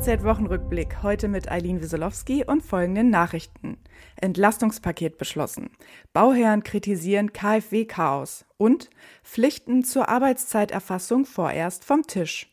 DHZ-Wochenrückblick 0.00 1.02
heute 1.02 1.28
mit 1.28 1.50
Eileen 1.50 1.82
Wieselowski 1.82 2.42
und 2.46 2.62
folgenden 2.62 3.10
Nachrichten. 3.10 3.76
Entlastungspaket 4.18 5.18
beschlossen. 5.18 5.68
Bauherren 6.14 6.62
kritisieren 6.62 7.34
KfW-Chaos 7.34 8.46
und 8.56 8.88
Pflichten 9.22 9.84
zur 9.84 10.08
Arbeitszeiterfassung 10.08 11.26
vorerst 11.26 11.84
vom 11.84 12.06
Tisch. 12.06 12.48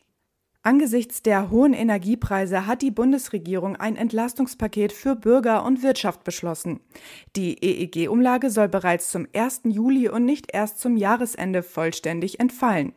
Angesichts 0.62 1.22
der 1.22 1.50
hohen 1.50 1.72
Energiepreise 1.72 2.66
hat 2.66 2.82
die 2.82 2.90
Bundesregierung 2.90 3.76
ein 3.76 3.96
Entlastungspaket 3.96 4.92
für 4.92 5.16
Bürger 5.16 5.64
und 5.64 5.82
Wirtschaft 5.82 6.24
beschlossen. 6.24 6.80
Die 7.34 7.56
EEG-Umlage 7.64 8.50
soll 8.50 8.68
bereits 8.68 9.10
zum 9.10 9.26
1. 9.34 9.62
Juli 9.64 10.10
und 10.10 10.26
nicht 10.26 10.52
erst 10.52 10.80
zum 10.80 10.98
Jahresende 10.98 11.62
vollständig 11.62 12.40
entfallen. 12.40 12.92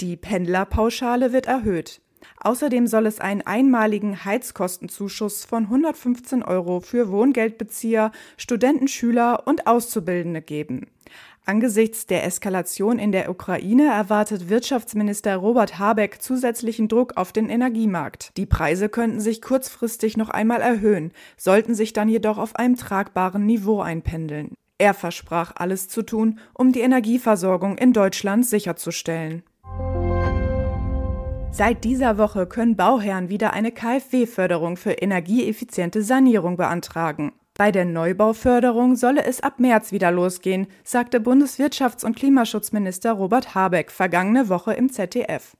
Die 0.00 0.16
Pendlerpauschale 0.16 1.32
wird 1.32 1.46
erhöht. 1.46 2.00
Außerdem 2.40 2.86
soll 2.86 3.06
es 3.06 3.20
einen 3.20 3.42
einmaligen 3.42 4.24
Heizkostenzuschuss 4.24 5.44
von 5.44 5.64
115 5.64 6.42
Euro 6.42 6.80
für 6.80 7.10
Wohngeldbezieher, 7.10 8.12
Studenten, 8.36 8.88
Schüler 8.88 9.46
und 9.46 9.66
Auszubildende 9.66 10.42
geben. 10.42 10.86
Angesichts 11.46 12.06
der 12.06 12.24
Eskalation 12.24 12.98
in 12.98 13.12
der 13.12 13.28
Ukraine 13.30 13.88
erwartet 13.88 14.48
Wirtschaftsminister 14.48 15.36
Robert 15.36 15.78
Habeck 15.78 16.22
zusätzlichen 16.22 16.88
Druck 16.88 17.18
auf 17.18 17.32
den 17.32 17.50
Energiemarkt. 17.50 18.34
Die 18.38 18.46
Preise 18.46 18.88
könnten 18.88 19.20
sich 19.20 19.42
kurzfristig 19.42 20.16
noch 20.16 20.30
einmal 20.30 20.62
erhöhen, 20.62 21.12
sollten 21.36 21.74
sich 21.74 21.92
dann 21.92 22.08
jedoch 22.08 22.38
auf 22.38 22.56
einem 22.56 22.76
tragbaren 22.76 23.44
Niveau 23.44 23.82
einpendeln. 23.82 24.54
Er 24.78 24.94
versprach 24.94 25.52
alles 25.56 25.88
zu 25.88 26.02
tun, 26.02 26.40
um 26.54 26.72
die 26.72 26.80
Energieversorgung 26.80 27.76
in 27.76 27.92
Deutschland 27.92 28.46
sicherzustellen. 28.46 29.42
Seit 31.56 31.84
dieser 31.84 32.18
Woche 32.18 32.48
können 32.48 32.74
Bauherren 32.74 33.28
wieder 33.28 33.52
eine 33.52 33.70
KfW-Förderung 33.70 34.76
für 34.76 34.90
energieeffiziente 34.90 36.02
Sanierung 36.02 36.56
beantragen. 36.56 37.32
Bei 37.56 37.70
der 37.70 37.84
Neubauförderung 37.84 38.96
solle 38.96 39.22
es 39.22 39.40
ab 39.40 39.60
März 39.60 39.92
wieder 39.92 40.10
losgehen, 40.10 40.66
sagte 40.82 41.20
Bundeswirtschafts- 41.20 42.04
und 42.04 42.16
Klimaschutzminister 42.16 43.12
Robert 43.12 43.54
Habeck 43.54 43.92
vergangene 43.92 44.48
Woche 44.48 44.72
im 44.72 44.90
ZDF. 44.90 45.56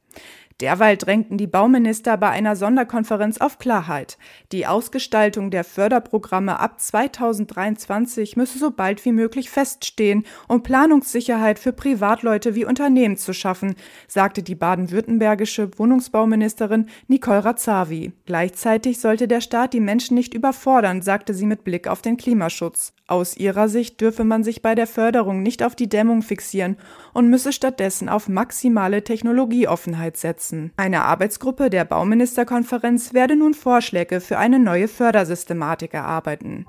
Derweil 0.61 0.97
drängten 0.97 1.37
die 1.37 1.49
Bauminister 1.49 2.17
bei 2.17 2.31
einer 2.31 2.55
Sonderkonferenz 2.55 3.39
auf 3.39 3.59
Klarheit. 3.59 4.19
Die 4.53 4.69
Ausgestaltung 4.69 5.51
der 5.51 5.65
Förderprogramme 5.65 6.61
ab 6.61 6.81
2023 6.81 8.37
müsse 8.37 8.59
so 8.59 8.71
bald 8.71 9.05
wie 9.05 9.11
möglich 9.11 9.51
feststehen, 9.51 10.25
um 10.47 10.63
Planungssicherheit 10.63 11.59
für 11.59 11.73
Privatleute 11.73 12.55
wie 12.55 12.65
Unternehmen 12.65 13.17
zu 13.17 13.33
schaffen, 13.33 13.75
sagte 14.07 14.45
die 14.45 14.55
baden-württembergische 14.55 15.77
Wohnungsbauministerin 15.77 16.87
Nicole 17.09 17.45
Razzavi. 17.45 18.13
Gleichzeitig 18.25 19.01
sollte 19.01 19.27
der 19.27 19.41
Staat 19.41 19.73
die 19.73 19.81
Menschen 19.81 20.15
nicht 20.15 20.35
überfordern, 20.35 21.03
sagte 21.03 21.35
sie 21.35 21.47
mit 21.47 21.65
Blick 21.65 21.89
auf 21.89 22.01
den 22.01 22.17
Klimaschutz. 22.17 22.93
Aus 23.09 23.37
ihrer 23.37 23.69
Sicht 23.69 24.01
dürfe 24.01 24.25
man 24.25 24.45
sich 24.45 24.63
bei 24.63 24.75
der 24.75 24.87
Förderung 24.87 25.43
nicht 25.43 25.63
auf 25.63 25.75
die 25.75 25.89
Dämmung 25.89 26.23
fixieren 26.23 26.77
und 27.13 27.29
müsse 27.29 27.53
stattdessen 27.53 28.09
auf 28.09 28.29
maximale 28.29 29.03
Technologieoffenheit 29.03 30.17
setzen. 30.17 30.44
Eine 30.77 31.05
Arbeitsgruppe 31.05 31.71
der 31.71 31.85
Bauministerkonferenz 31.85 33.15
werde 33.15 33.37
nun 33.37 33.55
Vorschläge 33.55 34.21
für 34.21 34.39
eine 34.39 34.59
neue 34.59 34.89
Fördersystematik 34.89 35.95
erarbeiten. 35.95 36.67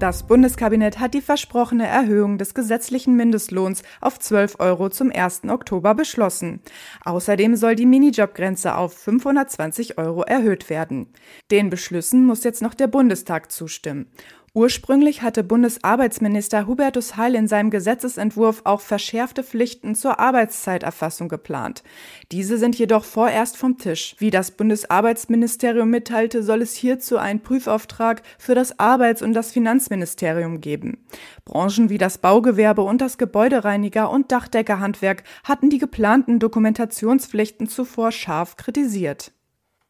Das 0.00 0.22
Bundeskabinett 0.22 0.98
hat 0.98 1.12
die 1.12 1.20
versprochene 1.20 1.86
Erhöhung 1.86 2.38
des 2.38 2.54
gesetzlichen 2.54 3.16
Mindestlohns 3.16 3.82
auf 4.00 4.18
12 4.18 4.58
Euro 4.58 4.88
zum 4.88 5.12
1. 5.14 5.42
Oktober 5.48 5.94
beschlossen. 5.94 6.60
Außerdem 7.04 7.54
soll 7.54 7.74
die 7.74 7.84
Minijobgrenze 7.84 8.76
auf 8.76 8.94
520 8.94 9.98
Euro 9.98 10.22
erhöht 10.22 10.70
werden. 10.70 11.08
Den 11.50 11.68
Beschlüssen 11.68 12.24
muss 12.24 12.44
jetzt 12.44 12.62
noch 12.62 12.72
der 12.72 12.86
Bundestag 12.86 13.52
zustimmen. 13.52 14.06
Ursprünglich 14.52 15.22
hatte 15.22 15.44
Bundesarbeitsminister 15.44 16.66
Hubertus 16.66 17.16
Heil 17.16 17.36
in 17.36 17.46
seinem 17.46 17.70
Gesetzesentwurf 17.70 18.62
auch 18.64 18.80
verschärfte 18.80 19.44
Pflichten 19.44 19.94
zur 19.94 20.18
Arbeitszeiterfassung 20.18 21.28
geplant. 21.28 21.84
Diese 22.32 22.58
sind 22.58 22.76
jedoch 22.76 23.04
vorerst 23.04 23.56
vom 23.56 23.78
Tisch. 23.78 24.16
Wie 24.18 24.30
das 24.30 24.50
Bundesarbeitsministerium 24.50 25.88
mitteilte, 25.88 26.42
soll 26.42 26.62
es 26.62 26.74
hierzu 26.74 27.16
einen 27.16 27.40
Prüfauftrag 27.40 28.22
für 28.38 28.56
das 28.56 28.80
Arbeits- 28.80 29.22
und 29.22 29.34
das 29.34 29.52
Finanzministerium 29.52 30.60
geben. 30.60 31.06
Branchen 31.44 31.88
wie 31.88 31.98
das 31.98 32.18
Baugewerbe 32.18 32.82
und 32.82 33.00
das 33.00 33.18
Gebäudereiniger- 33.18 34.10
und 34.10 34.32
Dachdeckerhandwerk 34.32 35.22
hatten 35.44 35.70
die 35.70 35.78
geplanten 35.78 36.40
Dokumentationspflichten 36.40 37.68
zuvor 37.68 38.10
scharf 38.10 38.56
kritisiert. 38.56 39.30